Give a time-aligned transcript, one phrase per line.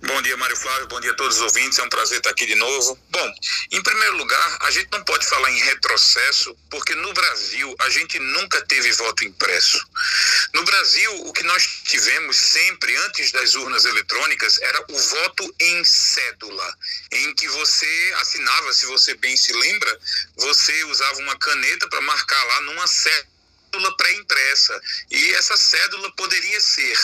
[0.00, 0.86] Bom dia, Mário Flávio.
[0.86, 1.76] Bom dia a todos os ouvintes.
[1.76, 2.96] É um prazer estar aqui de novo.
[3.10, 3.34] Bom,
[3.72, 8.16] em primeiro lugar, a gente não pode falar em retrocesso, porque no Brasil a gente
[8.20, 9.84] nunca teve voto impresso.
[10.54, 15.84] No Brasil, o que nós tivemos sempre antes das urnas eletrônicas era o voto em
[15.84, 16.74] cédula,
[17.10, 19.98] em que você assinava, se você bem se lembra,
[20.36, 23.38] você usava uma caneta para marcar lá numa cédula
[23.68, 24.80] cédula pré-impressa.
[25.10, 26.96] E essa cédula poderia ser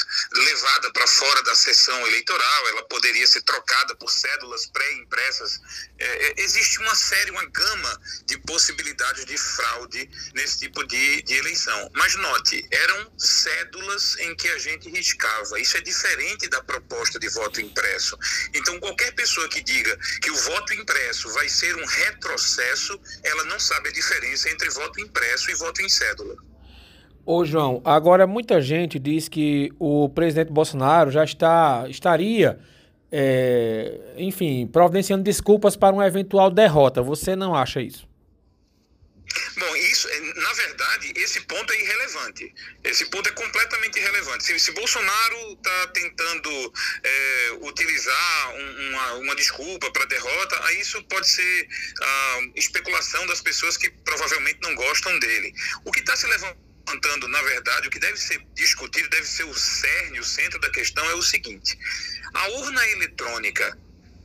[0.54, 5.60] levada para fora da sessão eleitoral, ela poderia ser trocada por cédulas pré-impressas.
[5.98, 11.34] É, é, existe uma série, uma gama de possibilidades de fraude nesse tipo de, de
[11.34, 11.90] eleição.
[11.94, 15.58] Mas note, eram cédulas em que a gente riscava.
[15.58, 18.16] Isso é diferente da proposta de voto impresso.
[18.54, 23.58] Então, qualquer pessoa que diga que o voto impresso vai ser um retrocesso, ela não
[23.58, 26.53] sabe a diferença entre voto impresso e voto em cédula.
[27.26, 32.58] Ô João, agora muita gente diz que o presidente Bolsonaro já está estaria,
[33.10, 37.00] é, enfim, providenciando desculpas para uma eventual derrota.
[37.00, 38.06] Você não acha isso?
[39.56, 42.54] Bom, isso, é, na verdade, esse ponto é irrelevante.
[42.84, 44.44] Esse ponto é completamente irrelevante.
[44.44, 51.02] Se, se Bolsonaro está tentando é, utilizar um, uma, uma, desculpa para derrota, aí isso
[51.04, 51.68] pode ser
[52.02, 55.54] ah, especulação das pessoas que provavelmente não gostam dele.
[55.86, 59.44] O que está se levando levantando, na verdade, o que deve ser discutido, deve ser
[59.44, 61.78] o cerne, o centro da questão é o seguinte:
[62.32, 63.78] a urna eletrônica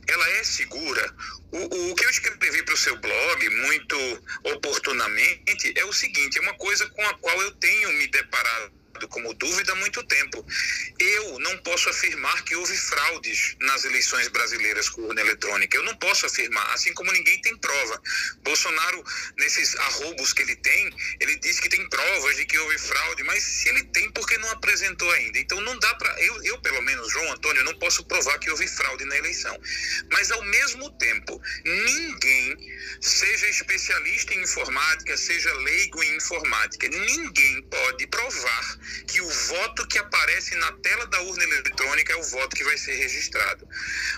[0.06, 1.14] ela é segura.
[1.52, 3.96] O, o que eu escrevi para o seu blog, muito
[4.44, 9.34] oportunamente, é o seguinte: é uma coisa com a qual eu tenho me deparado como
[9.34, 10.44] dúvida há muito tempo.
[10.98, 15.76] Eu não posso afirmar que houve fraudes nas eleições brasileiras com urna eletrônica.
[15.76, 18.02] Eu não posso afirmar, assim como ninguém tem prova.
[18.42, 19.04] Bolsonaro,
[19.38, 20.90] nesses arrobos que ele tem,
[21.20, 24.36] ele diz que tem provas de que houve fraude, mas se ele tem, por que
[24.38, 25.38] não apresentou ainda?
[25.38, 26.22] Então não dá para.
[26.22, 29.58] Eu, eu, pelo menos, João Antônio, não posso provar que houve fraude na eleição.
[30.10, 32.56] Mas, ao mesmo tempo, ninguém,
[33.00, 39.98] seja especialista em informática, seja leigo em informática, ninguém pode provar que o voto que
[39.98, 43.68] aparece na tela da urna eletrônica é o voto que vai ser registrado.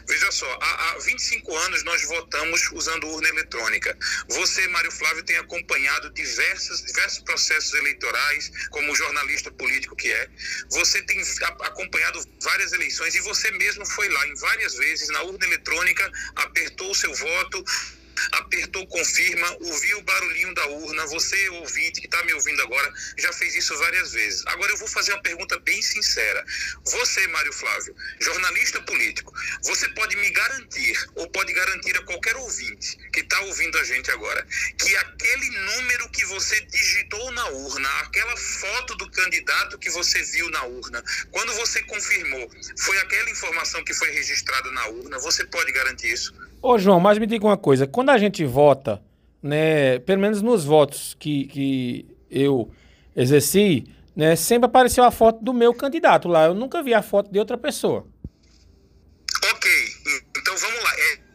[0.06, 3.96] Veja só, há, há 25 anos nós votamos usando urna eletrônica.
[4.28, 10.28] Você, Mário Flávio, tem acompanhado diversos, diversos processos eleitorais, como jornalista político que é.
[10.70, 11.22] Você tem
[11.60, 16.90] acompanhado várias eleições e você mesmo foi lá em várias vezes na urna eletrônica, apertou
[16.90, 17.64] o seu voto
[18.32, 23.32] apertou confirma, ouviu o barulhinho da urna, você ouvinte que está me ouvindo agora, já
[23.32, 24.42] fez isso várias vezes.
[24.46, 26.44] Agora eu vou fazer uma pergunta bem sincera.
[26.84, 29.32] Você, Mário Flávio, jornalista político,
[29.62, 34.10] você pode me garantir, ou pode garantir a qualquer ouvinte que está ouvindo a gente
[34.10, 34.46] agora,
[34.78, 40.48] que aquele número que você digitou na urna, aquela foto do candidato que você viu
[40.50, 45.72] na urna, quando você confirmou, foi aquela informação que foi registrada na urna, você pode
[45.72, 46.51] garantir isso?
[46.62, 47.88] Ô, João, mas me diga uma coisa.
[47.88, 49.02] Quando a gente vota,
[49.42, 52.70] né, pelo menos nos votos que, que eu
[53.16, 53.84] exerci,
[54.14, 56.44] né, sempre apareceu a foto do meu candidato lá.
[56.44, 58.06] Eu nunca vi a foto de outra pessoa.
[59.52, 59.70] Ok,
[60.36, 60.90] então vamos lá.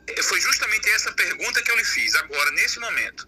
[0.08, 0.57] É, foi justamente
[0.98, 3.26] essa pergunta que eu lhe fiz agora, nesse momento.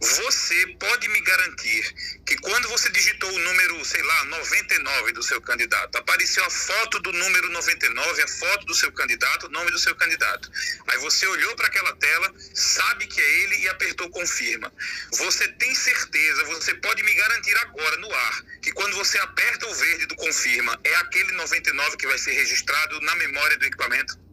[0.00, 1.82] Você pode me garantir
[2.26, 7.00] que quando você digitou o número, sei lá, 99 do seu candidato, apareceu a foto
[7.00, 10.50] do número 99, a foto do seu candidato, o nome do seu candidato.
[10.88, 14.70] Aí você olhou para aquela tela, sabe que é ele e apertou confirma.
[15.12, 19.74] Você tem certeza, você pode me garantir agora no ar, que quando você aperta o
[19.74, 24.25] verde do confirma, é aquele 99 que vai ser registrado na memória do equipamento?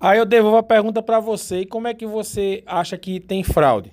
[0.00, 1.60] Aí eu devolvo a pergunta para você.
[1.60, 3.92] E como é que você acha que tem fraude?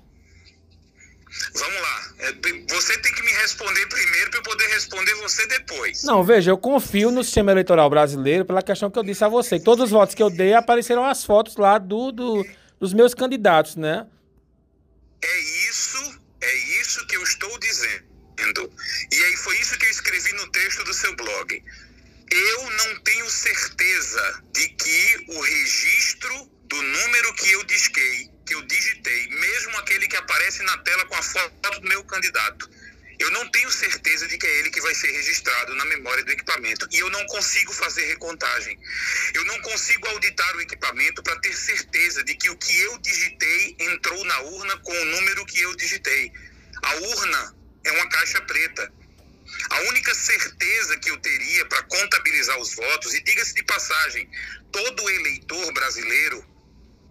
[1.56, 2.14] Vamos lá.
[2.20, 2.32] É,
[2.74, 6.04] você tem que me responder primeiro para eu poder responder você depois.
[6.04, 9.60] Não, veja, eu confio no sistema eleitoral brasileiro pela questão que eu disse a você.
[9.60, 12.46] Todos os votos que eu dei apareceram as fotos lá do, do
[12.80, 14.06] dos meus candidatos, né?
[15.22, 15.40] É
[15.70, 18.04] isso, é isso que eu estou dizendo.
[19.10, 21.64] E aí foi isso que eu escrevi no texto do seu blog.
[22.32, 28.62] Eu não tenho certeza de que o registro do número que eu disquei, que eu
[28.64, 32.70] digitei, mesmo aquele que aparece na tela com a foto do meu candidato,
[33.20, 36.32] eu não tenho certeza de que é ele que vai ser registrado na memória do
[36.32, 36.88] equipamento.
[36.92, 38.78] E eu não consigo fazer recontagem.
[39.34, 43.76] Eu não consigo auditar o equipamento para ter certeza de que o que eu digitei
[43.80, 46.32] entrou na urna com o número que eu digitei.
[46.82, 47.56] A urna
[47.86, 48.92] é uma caixa preta.
[49.74, 54.30] A única certeza que eu teria para contabilizar os votos, e diga-se de passagem,
[54.72, 56.46] todo eleitor brasileiro,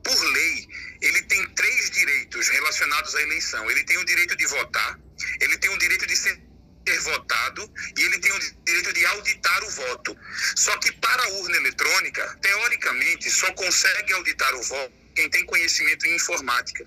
[0.04, 0.68] por lei,
[1.00, 3.68] ele tem três direitos relacionados à eleição.
[3.68, 4.98] Ele tem o direito de votar,
[5.40, 6.40] ele tem o direito de ser
[6.84, 10.16] ter votado e ele tem o direito de auditar o voto.
[10.56, 16.06] Só que para a urna eletrônica, teoricamente, só consegue auditar o voto quem tem conhecimento
[16.06, 16.86] em informática.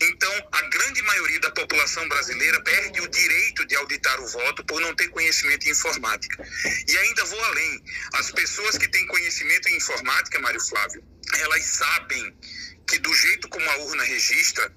[0.00, 4.80] Então, a grande maioria da população brasileira perde o direito de auditar o voto por
[4.80, 6.46] não ter conhecimento em informática.
[6.86, 7.82] E ainda vou além.
[8.14, 11.02] As pessoas que têm conhecimento em informática, Mário Flávio,
[11.38, 12.36] elas sabem
[12.86, 14.70] que do jeito como a urna registra,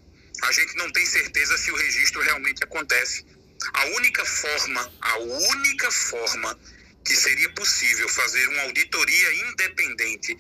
[0.44, 3.25] a gente não tem certeza se o registro realmente acontece.
[3.74, 6.57] A única forma, a única forma
[7.04, 10.38] que seria possível fazer uma auditoria independente,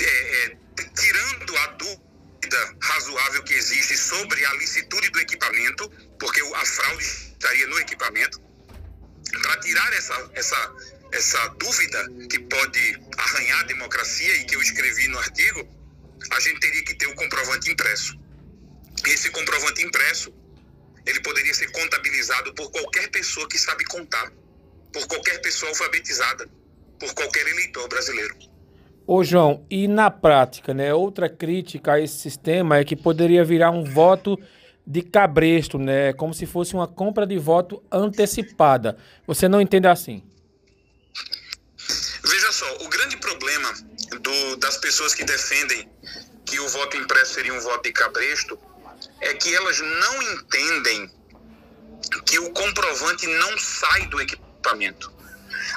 [0.00, 0.56] é, é,
[0.94, 2.05] tirando a dúvida
[2.80, 5.88] razoável que existe sobre a licitude do equipamento,
[6.18, 8.40] porque a fraude estaria no equipamento,
[9.42, 10.74] para tirar essa, essa,
[11.12, 15.68] essa dúvida que pode arranhar a democracia e que eu escrevi no artigo,
[16.30, 18.18] a gente teria que ter o comprovante impresso.
[19.06, 20.34] Esse comprovante impresso
[21.04, 24.32] ele poderia ser contabilizado por qualquer pessoa que sabe contar,
[24.92, 26.48] por qualquer pessoa alfabetizada,
[26.98, 28.36] por qualquer eleitor brasileiro.
[29.06, 33.70] Ô João, e na prática, né, outra crítica a esse sistema é que poderia virar
[33.70, 34.36] um voto
[34.84, 38.96] de cabresto, né, como se fosse uma compra de voto antecipada.
[39.24, 40.24] Você não entende assim?
[42.24, 43.72] Veja só, o grande problema
[44.20, 45.88] do, das pessoas que defendem
[46.44, 48.58] que o voto impresso seria um voto de cabresto
[49.20, 51.10] é que elas não entendem
[52.24, 55.15] que o comprovante não sai do equipamento.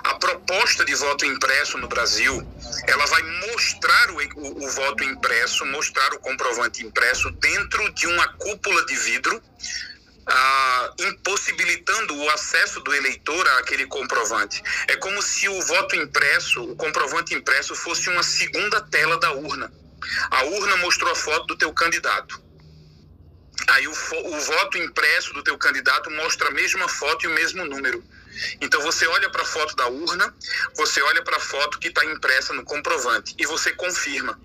[0.03, 2.47] A proposta de voto impresso no Brasil,
[2.87, 8.27] ela vai mostrar o, o, o, voto impresso, mostrar o comprovante impresso dentro de uma
[8.33, 9.41] cúpula de vidro,
[10.25, 14.61] ah, impossibilitando o acesso do eleitor àquele comprovante.
[14.87, 19.71] É como se o voto impresso, o comprovante impresso, fosse uma segunda tela da urna.
[20.31, 22.41] A urna mostrou a foto do teu candidato.
[23.67, 27.65] Aí o, o voto impresso do teu candidato mostra a mesma foto e o mesmo
[27.65, 28.03] número.
[28.61, 30.33] Então você olha para a foto da urna,
[30.75, 34.39] você olha para a foto que está impressa no comprovante e você confirma.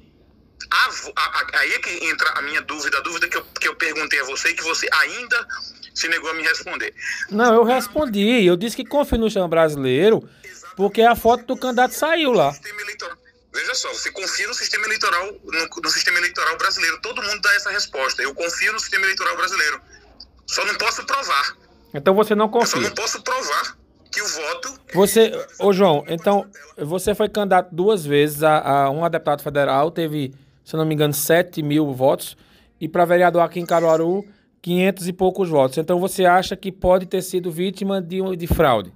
[0.70, 3.76] A, a, aí é que entra a minha dúvida, a dúvida que eu, que eu
[3.76, 5.46] perguntei a você e que você ainda
[5.94, 6.94] se negou a me responder.
[7.30, 8.44] Não, eu respondi.
[8.44, 10.28] Eu disse que confio no chão brasileiro
[10.76, 12.52] porque a foto do candidato saiu lá.
[13.54, 17.00] Veja só, você confia no sistema eleitoral, no, no, sistema eleitoral brasileiro.
[17.00, 18.20] Todo mundo dá essa resposta.
[18.20, 19.80] Eu confio no sistema eleitoral brasileiro.
[20.46, 21.56] Só não posso provar.
[21.94, 22.78] Então você não confia.
[22.78, 23.78] Eu só não posso provar
[24.10, 24.80] que o voto.
[24.94, 30.34] Você, ô João, então você foi candidato duas vezes a, a um deputado federal, teve,
[30.64, 32.36] se não me engano, 7 mil votos,
[32.80, 34.24] e para vereador aqui em Caruaru,
[34.60, 35.78] 500 e poucos votos.
[35.78, 38.92] Então você acha que pode ter sido vítima de, de fraude?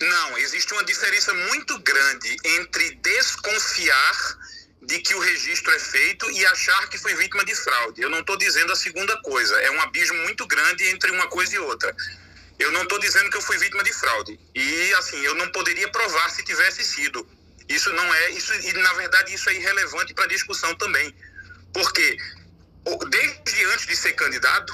[0.00, 4.38] Não, existe uma diferença muito grande entre desconfiar
[4.86, 8.00] de que o registro é feito e achar que foi vítima de fraude.
[8.00, 9.54] Eu não estou dizendo a segunda coisa.
[9.60, 11.94] É um abismo muito grande entre uma coisa e outra.
[12.58, 14.38] Eu não estou dizendo que eu fui vítima de fraude.
[14.54, 17.28] E, assim, eu não poderia provar se tivesse sido.
[17.68, 18.30] Isso não é.
[18.30, 21.14] Isso, e, na verdade, isso é irrelevante para a discussão também.
[21.74, 22.16] Porque,
[23.10, 24.72] desde antes de ser candidato,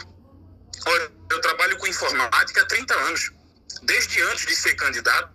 [1.30, 3.32] eu trabalho com informática há 30 anos
[3.82, 5.32] desde antes de ser candidato,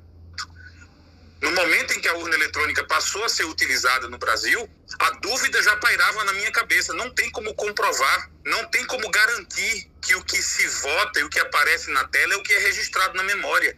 [1.42, 4.68] no momento em que a urna eletrônica passou a ser utilizada no Brasil,
[5.00, 6.94] a dúvida já pairava na minha cabeça.
[6.94, 11.30] Não tem como comprovar, não tem como garantir que o que se vota e o
[11.30, 13.78] que aparece na tela é o que é registrado na memória.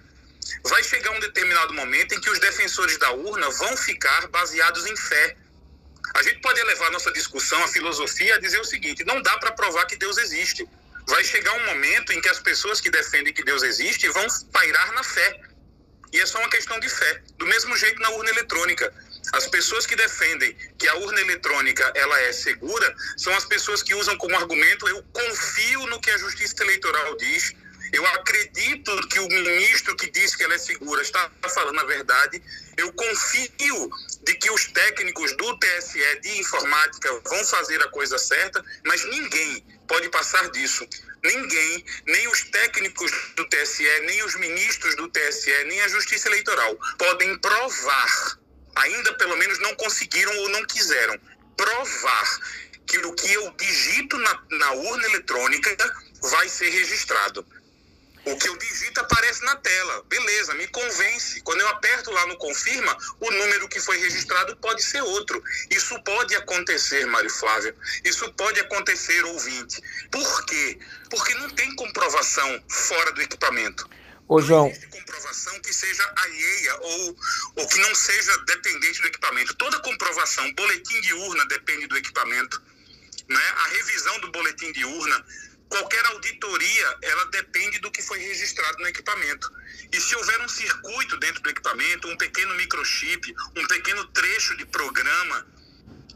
[0.64, 4.96] Vai chegar um determinado momento em que os defensores da urna vão ficar baseados em
[4.96, 5.36] fé.
[6.16, 9.52] A gente pode levar nossa discussão, a filosofia, a dizer o seguinte: não dá para
[9.52, 10.68] provar que Deus existe
[11.10, 14.94] vai chegar um momento em que as pessoas que defendem que Deus existe vão pairar
[14.94, 15.42] na fé.
[16.12, 17.22] E é só uma questão de fé.
[17.38, 18.92] Do mesmo jeito na urna eletrônica.
[19.34, 23.94] As pessoas que defendem que a urna eletrônica ela é segura são as pessoas que
[23.94, 27.54] usam como argumento eu confio no que a Justiça Eleitoral diz,
[27.92, 32.42] eu acredito que o ministro que diz que ela é segura está falando a verdade.
[32.78, 33.90] Eu confio
[34.24, 39.66] de que os técnicos do TSE de informática vão fazer a coisa certa, mas ninguém
[39.88, 40.88] pode passar disso.
[41.24, 46.78] Ninguém, nem os técnicos do TSE, nem os ministros do TSE, nem a Justiça Eleitoral
[46.98, 48.40] podem provar,
[48.76, 51.20] ainda pelo menos não conseguiram ou não quiseram,
[51.58, 52.40] provar
[52.86, 55.76] que o que eu digito na, na urna eletrônica
[56.22, 57.46] vai ser registrado.
[58.32, 60.04] O que eu digito aparece na tela.
[60.08, 61.42] Beleza, me convence.
[61.42, 65.44] Quando eu aperto lá no confirma, o número que foi registrado pode ser outro.
[65.70, 67.76] Isso pode acontecer, Mário Flávio.
[68.04, 69.82] Isso pode acontecer, ouvinte.
[70.12, 70.80] Por quê?
[71.10, 73.90] Porque não tem comprovação fora do equipamento.
[74.28, 74.66] Ô, João.
[74.66, 77.18] Não existe comprovação que seja alheia ou,
[77.56, 79.56] ou que não seja dependente do equipamento.
[79.56, 82.62] Toda comprovação, boletim de urna depende do equipamento.
[83.28, 83.44] Né?
[83.58, 85.26] A revisão do boletim de urna
[85.70, 89.50] qualquer auditoria, ela depende do que foi registrado no equipamento.
[89.92, 94.66] E se houver um circuito dentro do equipamento, um pequeno microchip, um pequeno trecho de
[94.66, 95.48] programa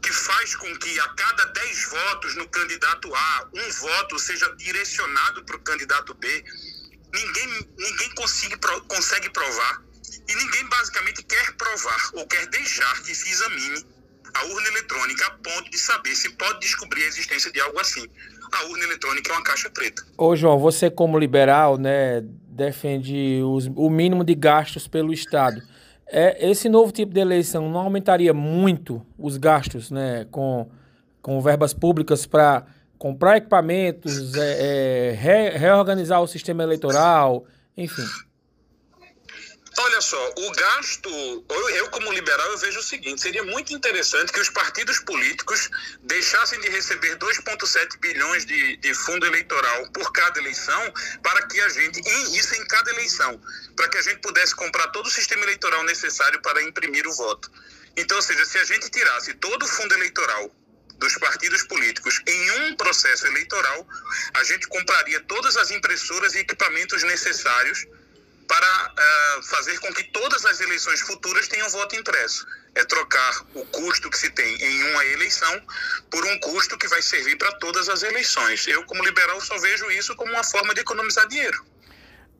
[0.02, 5.42] que faz com que a cada 10 votos no candidato A, um voto seja direcionado
[5.44, 6.44] para o candidato B,
[7.12, 9.82] ninguém, ninguém consiga, consegue provar
[10.28, 13.86] e ninguém basicamente quer provar ou quer deixar que se examine
[14.34, 18.06] a urna eletrônica a ponto de saber se pode descobrir a existência de algo assim.
[18.52, 20.02] A urna eletrônica é uma caixa preta.
[20.16, 25.60] Ô João, você como liberal, né, defende os, o mínimo de gastos pelo Estado.
[26.06, 30.68] É, esse novo tipo de eleição não aumentaria muito os gastos né, com,
[31.20, 32.64] com verbas públicas para
[32.98, 37.44] comprar equipamentos, é, é, re, reorganizar o sistema eleitoral,
[37.76, 38.04] enfim?
[39.76, 44.38] Olha só, o gasto, eu como liberal eu vejo o seguinte, seria muito interessante que
[44.38, 45.68] os partidos políticos
[46.02, 51.68] deixassem de receber 2,7 bilhões de, de fundo eleitoral por cada eleição, para que a
[51.70, 52.00] gente,
[52.38, 53.40] isso em cada eleição,
[53.74, 57.50] para que a gente pudesse comprar todo o sistema eleitoral necessário para imprimir o voto.
[57.96, 60.54] Então, ou seja, se a gente tirasse todo o fundo eleitoral
[60.98, 63.88] dos partidos políticos em um processo eleitoral,
[64.34, 67.84] a gente compraria todas as impressoras e equipamentos necessários
[68.46, 72.46] para uh, fazer com que todas as eleições futuras tenham voto impresso.
[72.74, 75.60] É trocar o custo que se tem em uma eleição
[76.10, 78.66] por um custo que vai servir para todas as eleições.
[78.66, 81.64] Eu, como liberal, só vejo isso como uma forma de economizar dinheiro.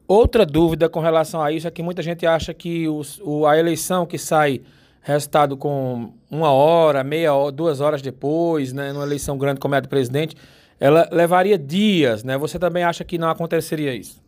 [0.07, 3.57] Outra dúvida com relação a isso é que muita gente acha que os, o, a
[3.57, 4.61] eleição que sai
[5.01, 9.79] resultado com uma hora, meia hora, duas horas depois, né, numa eleição grande como é
[9.79, 10.35] a do presidente,
[10.81, 12.37] ela levaria dias, né?
[12.39, 14.24] Você também acha que não aconteceria isso?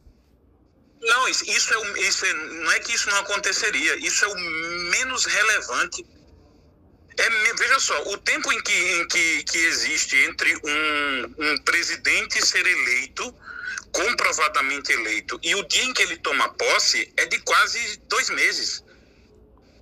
[1.07, 4.35] Não, isso, isso, é, isso é, não é que isso não aconteceria, isso é o
[4.91, 6.05] menos relevante.
[7.17, 12.45] É, veja só, o tempo em que, em que, que existe entre um, um presidente
[12.45, 13.35] ser eleito,
[13.93, 18.85] comprovadamente eleito, e o dia em que ele toma posse é de quase dois meses.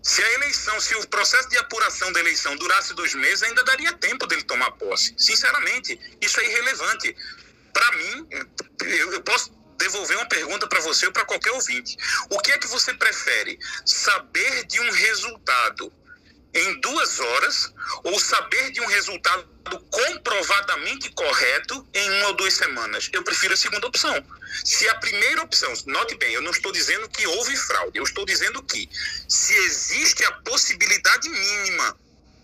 [0.03, 3.95] Se a eleição, se o processo de apuração da eleição durasse dois meses, ainda daria
[3.95, 5.15] tempo dele tomar posse.
[5.17, 7.17] Sinceramente, isso é irrelevante.
[7.73, 8.29] Para mim,
[8.83, 11.97] eu, eu posso devolver uma pergunta para você ou para qualquer ouvinte.
[12.31, 13.59] O que é que você prefere?
[13.85, 15.93] Saber de um resultado
[16.55, 17.73] em duas horas
[18.05, 19.49] ou saber de um resultado
[19.91, 23.11] comprovadamente correto em uma ou duas semanas?
[23.13, 24.15] Eu prefiro a segunda opção.
[24.65, 28.25] Se a primeira opção, note bem, eu não estou dizendo que houve fraude, eu estou
[28.25, 28.89] dizendo que
[29.29, 31.99] se existe a possibilidade mínima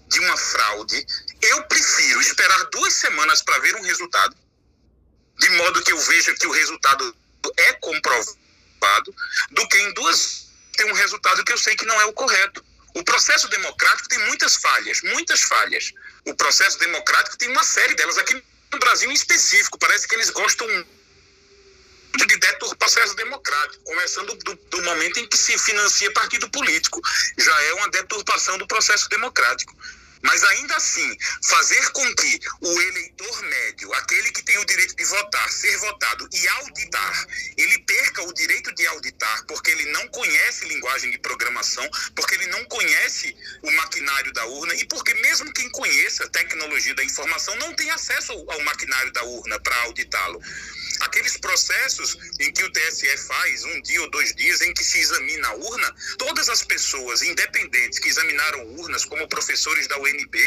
[0.09, 1.07] de uma fraude,
[1.41, 4.37] eu prefiro esperar duas semanas para ver um resultado,
[5.39, 7.17] de modo que eu veja que o resultado
[7.57, 9.15] é comprovado
[9.51, 12.65] do que em duas tem um resultado que eu sei que não é o correto.
[12.95, 15.93] O processo democrático tem muitas falhas, muitas falhas.
[16.27, 18.43] O processo democrático tem uma série delas aqui
[18.73, 19.79] no Brasil em específico.
[19.79, 20.67] Parece que eles gostam
[22.17, 27.01] de deturpar o processo democrático, começando do, do, momento em que se financia partido político.
[27.39, 29.77] Já é uma deturpação do processo democrático.
[30.23, 35.05] Mas ainda assim, fazer com que o eleitor médio, aquele que tem o direito de
[35.05, 40.67] votar, ser votado e auditar, ele perca o direito de auditar porque ele não conhece
[40.67, 45.71] linguagem de programação, porque ele não conhece o maquinário da urna e porque mesmo quem
[45.71, 50.41] conheça a tecnologia da informação não tem acesso ao maquinário da urna para auditá-lo.
[51.01, 54.99] Aqueles processos em que o TSE faz um dia ou dois dias em que se
[54.99, 60.39] examina a urna, todas as pessoas independentes que examinaram urnas, como professores da UNB,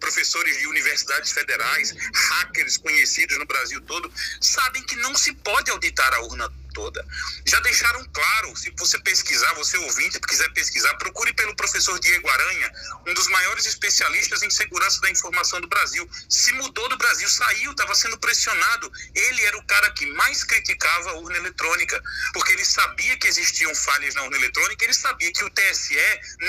[0.00, 6.12] professores de universidades federais, hackers conhecidos no Brasil todo, sabem que não se pode auditar
[6.14, 7.02] a urna toda.
[7.46, 12.70] Já deixaram claro, se você pesquisar, você ouvinte quiser pesquisar, procure pelo professor Diego Aranha,
[13.06, 16.06] um dos maiores especialistas em segurança da informação do Brasil.
[16.28, 18.92] Se mudou do Brasil, saiu, estava sendo pressionado.
[19.14, 22.02] Ele era o cara que mais criticava a urna eletrônica,
[22.34, 25.96] porque ele sabia que existiam falhas na urna eletrônica, ele sabia que o TSE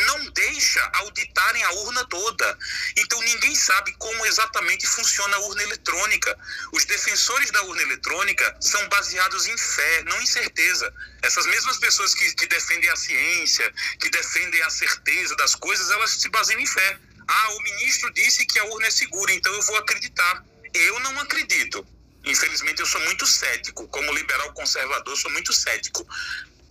[0.07, 2.57] não deixa auditarem a urna toda.
[2.97, 6.37] Então ninguém sabe como exatamente funciona a urna eletrônica.
[6.73, 10.93] Os defensores da urna eletrônica são baseados em fé, não incerteza.
[11.21, 16.11] Essas mesmas pessoas que, que defendem a ciência, que defendem a certeza das coisas, elas
[16.11, 16.99] se baseiam em fé.
[17.27, 20.45] Ah, o ministro disse que a urna é segura, então eu vou acreditar.
[20.73, 21.85] Eu não acredito.
[22.23, 23.87] Infelizmente, eu sou muito cético.
[23.87, 26.07] Como liberal conservador, sou muito cético.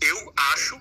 [0.01, 0.81] Eu acho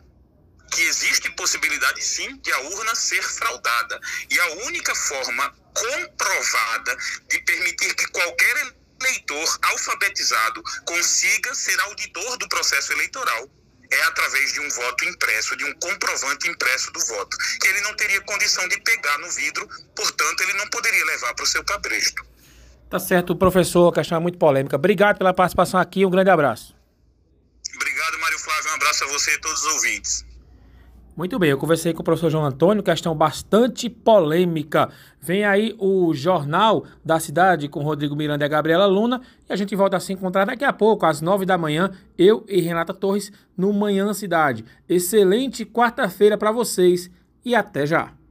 [0.71, 3.99] que existe possibilidade sim de a urna ser fraudada.
[4.29, 6.97] E a única forma comprovada
[7.29, 13.49] de permitir que qualquer eleitor alfabetizado consiga ser auditor do processo eleitoral
[13.91, 17.95] é através de um voto impresso, de um comprovante impresso do voto, que ele não
[17.95, 22.25] teria condição de pegar no vidro, portanto, ele não poderia levar para o seu cabresto.
[22.89, 24.75] Tá certo, professor, a questão é muito polêmica.
[24.75, 26.75] Obrigado pela participação aqui, um grande abraço.
[27.75, 30.25] Obrigado, Mário Flávio, um abraço a você e todos os ouvintes.
[31.15, 34.89] Muito bem, eu conversei com o professor João Antônio, questão bastante polêmica.
[35.21, 39.55] Vem aí o Jornal da Cidade com Rodrigo Miranda e a Gabriela Luna e a
[39.55, 42.93] gente volta a se encontrar daqui a pouco, às nove da manhã, eu e Renata
[42.93, 44.65] Torres no Manhã Cidade.
[44.89, 47.09] Excelente quarta-feira para vocês
[47.45, 48.24] e até já!